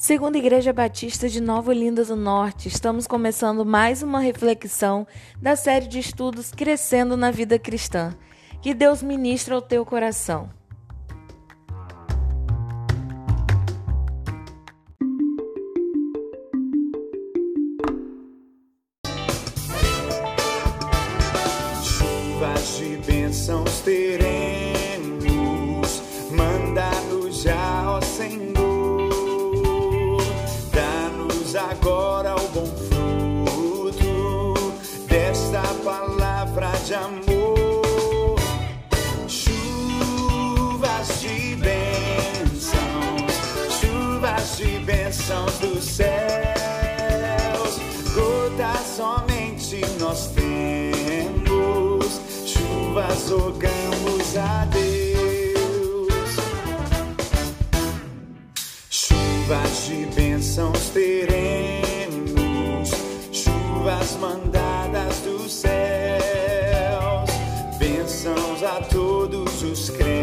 [0.00, 5.04] Segundo a Igreja Batista de Nova Olinda do Norte, estamos começando mais uma reflexão
[5.42, 8.14] da série de estudos Crescendo na Vida Cristã.
[8.62, 10.48] Que Deus ministre ao teu coração.
[21.82, 24.67] Chuvas de bênçãos teremos,
[31.70, 34.54] agora o bom fruto
[35.06, 38.36] desta palavra de amor.
[39.28, 43.32] Chuvas de bênçãos,
[43.80, 46.08] chuvas de bênçãos dos céus,
[48.14, 53.87] gotas somente nós temos, chuvas rogamos
[59.48, 62.90] Chuvas de bênçãos teremos,
[63.32, 67.30] chuvas mandadas dos céus,
[67.78, 70.17] bênçãos a todos os crentes,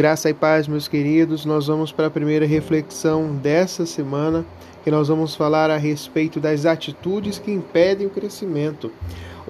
[0.00, 1.44] Graça e paz, meus queridos.
[1.44, 4.46] Nós vamos para a primeira reflexão dessa semana,
[4.82, 8.90] que nós vamos falar a respeito das atitudes que impedem o crescimento.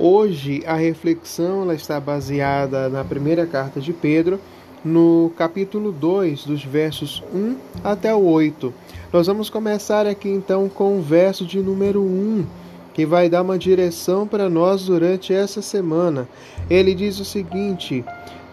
[0.02, 4.40] Hoje a reflexão ela está baseada na primeira carta de Pedro,
[4.82, 7.54] no capítulo 2, dos versos 1
[7.84, 8.72] até o 8.
[9.12, 12.46] Nós vamos começar aqui então com o verso de número 1,
[12.94, 16.26] que vai dar uma direção para nós durante essa semana.
[16.70, 18.02] Ele diz o seguinte: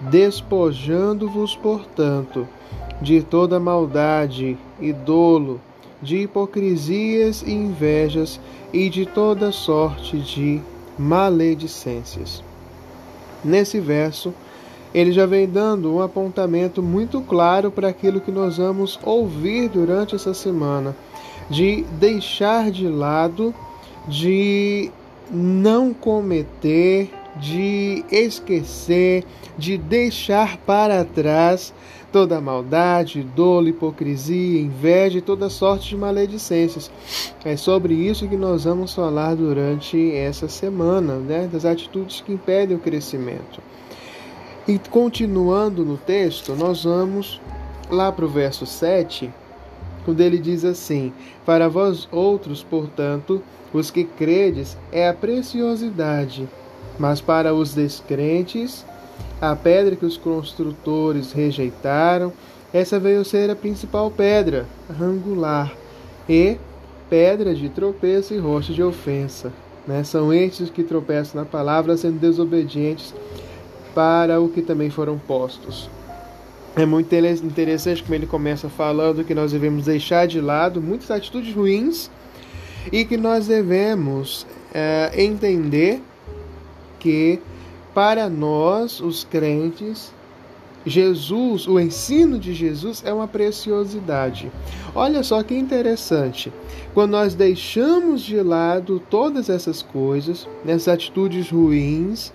[0.01, 2.45] Despojando-vos, portanto,
[3.01, 5.61] de toda maldade e dolo,
[6.01, 8.37] de hipocrisias e invejas
[8.73, 10.61] e de toda sorte de
[10.97, 12.43] maledicências.
[13.43, 14.33] Nesse verso,
[14.93, 20.15] ele já vem dando um apontamento muito claro para aquilo que nós vamos ouvir durante
[20.15, 20.95] essa semana,
[21.49, 23.53] de deixar de lado,
[24.07, 24.91] de
[25.29, 29.23] não cometer, de esquecer,
[29.57, 31.73] de deixar para trás
[32.11, 36.89] toda maldade, dolo, hipocrisia, inveja e toda sorte de maledicências.
[37.43, 41.49] É sobre isso que nós vamos falar durante essa semana, né?
[41.51, 43.61] das atitudes que impedem o crescimento.
[44.67, 47.39] E continuando no texto, nós vamos
[47.89, 49.31] lá para o verso 7,
[50.03, 51.13] quando ele diz assim:
[51.45, 53.41] Para vós outros, portanto,
[53.73, 56.47] os que credes, é a preciosidade,
[56.97, 58.85] mas para os descrentes,
[59.41, 62.33] a pedra que os construtores rejeitaram,
[62.73, 64.65] essa veio ser a principal pedra,
[64.99, 65.73] angular,
[66.27, 66.57] e
[67.09, 69.51] pedra de tropeço e rocha de ofensa.
[69.87, 70.03] Né?
[70.03, 73.13] São estes que tropeçam na palavra, sendo desobedientes
[73.95, 75.89] para o que também foram postos.
[76.75, 81.55] É muito interessante como ele começa falando que nós devemos deixar de lado muitas atitudes
[81.55, 82.11] ruins
[82.91, 86.03] e que nós devemos é, entender
[86.99, 87.39] que
[87.93, 90.13] para nós, os crentes,
[90.85, 94.51] Jesus, o ensino de Jesus é uma preciosidade.
[94.95, 96.51] Olha só que interessante.
[96.93, 102.31] Quando nós deixamos de lado todas essas coisas, essas atitudes ruins,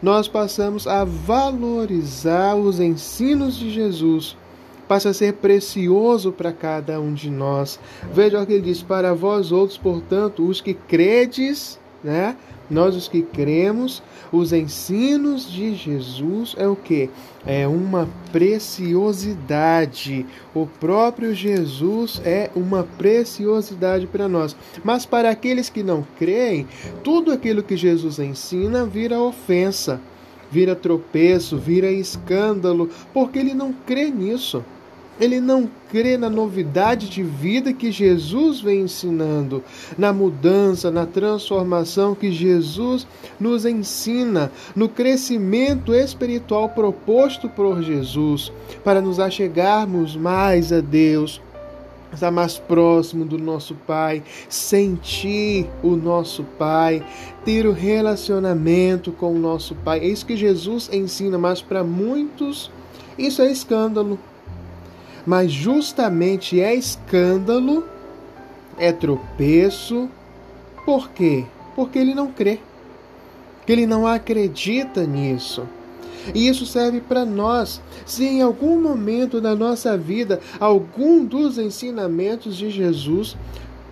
[0.00, 4.36] nós passamos a valorizar os ensinos de Jesus.
[4.88, 7.78] Passa a ser precioso para cada um de nós.
[8.12, 12.36] Veja o que ele diz: Para vós outros, portanto, os que credes, né?
[12.70, 14.02] Nós os que cremos,
[14.32, 17.10] os ensinos de Jesus é o que?
[17.44, 20.24] É uma preciosidade.
[20.54, 24.56] O próprio Jesus é uma preciosidade para nós.
[24.82, 26.66] Mas para aqueles que não creem,
[27.04, 30.00] tudo aquilo que Jesus ensina vira ofensa,
[30.50, 34.64] vira tropeço, vira escândalo, porque ele não crê nisso.
[35.20, 39.62] Ele não crê na novidade de vida que Jesus vem ensinando,
[39.96, 43.06] na mudança, na transformação que Jesus
[43.38, 48.50] nos ensina, no crescimento espiritual proposto por Jesus,
[48.82, 51.40] para nos achegarmos mais a Deus,
[52.12, 57.04] estar mais próximo do nosso Pai, sentir o nosso Pai,
[57.44, 60.00] ter o relacionamento com o nosso Pai.
[60.00, 62.70] É isso que Jesus ensina, mas para muitos
[63.18, 64.18] isso é escândalo.
[65.26, 67.84] Mas justamente é escândalo,
[68.78, 70.08] é tropeço.
[70.84, 71.44] Por quê?
[71.76, 72.58] Porque ele não crê.
[73.64, 75.66] Que ele não acredita nisso.
[76.34, 77.80] E isso serve para nós.
[78.06, 83.36] Se em algum momento da nossa vida algum dos ensinamentos de Jesus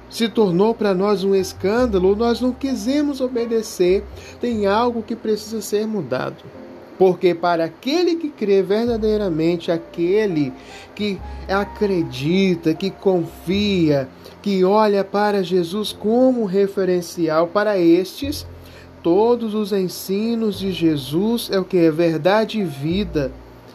[0.09, 4.05] se tornou para nós um escândalo, nós não quisemos obedecer,
[4.41, 6.43] tem algo que precisa ser mudado.
[7.01, 10.53] Porque para aquele que crê verdadeiramente, aquele
[10.95, 11.19] que
[11.49, 14.07] acredita, que confia,
[14.41, 18.47] que olha para Jesus como referencial, para estes,
[19.03, 21.79] Todos os ensinos de Jesus é o que?
[21.79, 23.33] É verdade e vida,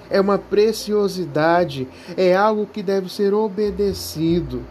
[0.07, 4.61] é uma preciosidade, é algo que deve ser obedecido.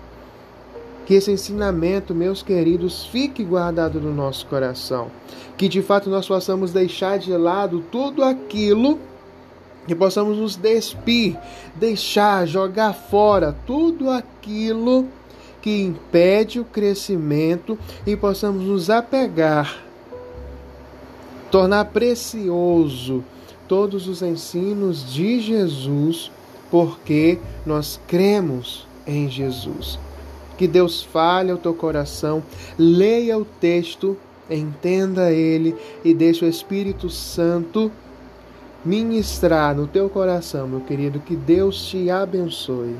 [1.07, 5.11] Que esse ensinamento, meus queridos, fique guardado no nosso coração.
[5.57, 8.99] Que de fato nós possamos deixar de lado tudo aquilo
[9.87, 11.37] que possamos nos despir,
[11.75, 15.07] deixar, jogar fora tudo aquilo
[15.61, 19.85] que impede o crescimento e possamos nos apegar
[21.55, 23.23] tornar precioso
[23.69, 26.29] todos os ensinos de Jesus,
[26.69, 29.97] porque nós cremos em Jesus.
[30.57, 32.43] Que Deus fale ao teu coração,
[32.79, 34.17] leia o texto,
[34.49, 35.75] entenda ele
[36.05, 37.91] e deixe o Espírito Santo
[38.85, 41.19] ministrar no teu coração, meu querido.
[41.21, 42.97] Que Deus te abençoe.